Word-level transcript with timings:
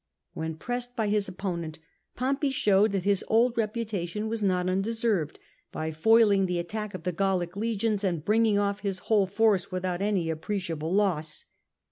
When 0.33 0.55
pressed 0.55 0.95
by 0.95 1.09
his 1.09 1.27
opponent, 1.27 1.77
Pompey 2.15 2.49
showed 2.49 2.91
that 2.91 3.05
his 3.05 3.23
old 3.27 3.55
reputation 3.55 4.27
was 4.29 4.41
not 4.41 4.67
undeserved, 4.67 5.37
by 5.71 5.91
foiling 5.91 6.47
the 6.47 6.57
attack 6.57 6.95
of 6.95 7.03
the 7.03 7.11
Gallic 7.11 7.55
legions 7.55 8.03
and 8.03 8.25
bringing 8.25 8.57
off' 8.57 8.83
Ms 8.83 8.97
whole 8.97 9.27
force 9.27 9.71
without 9.71 10.01
any 10.01 10.31
appreciable 10.31 10.91
loss. 10.91 11.45